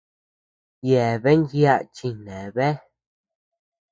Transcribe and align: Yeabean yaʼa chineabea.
Yeabean 0.89 1.39
yaʼa 1.61 1.87
chineabea. 1.95 2.71